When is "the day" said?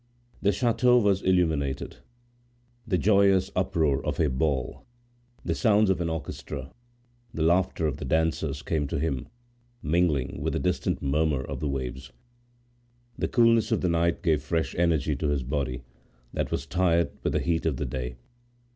17.77-18.15